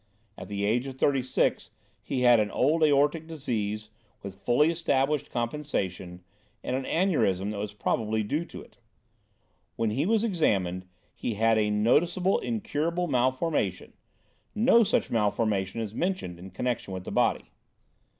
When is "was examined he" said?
10.07-11.35